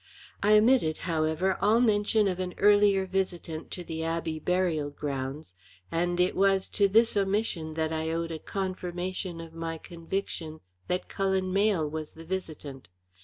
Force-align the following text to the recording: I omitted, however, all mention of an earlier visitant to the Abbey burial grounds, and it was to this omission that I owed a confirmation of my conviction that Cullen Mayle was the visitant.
I 0.41 0.57
omitted, 0.57 0.97
however, 1.05 1.59
all 1.61 1.79
mention 1.79 2.27
of 2.27 2.39
an 2.39 2.55
earlier 2.57 3.05
visitant 3.05 3.69
to 3.69 3.83
the 3.83 4.03
Abbey 4.03 4.39
burial 4.39 4.89
grounds, 4.89 5.53
and 5.91 6.19
it 6.19 6.35
was 6.35 6.69
to 6.69 6.87
this 6.87 7.15
omission 7.15 7.75
that 7.75 7.93
I 7.93 8.09
owed 8.09 8.31
a 8.31 8.39
confirmation 8.39 9.39
of 9.39 9.53
my 9.53 9.77
conviction 9.77 10.61
that 10.87 11.07
Cullen 11.07 11.53
Mayle 11.53 11.87
was 11.87 12.13
the 12.13 12.25
visitant. 12.25 12.89